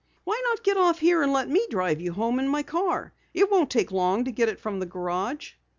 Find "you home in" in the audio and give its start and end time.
2.01-2.47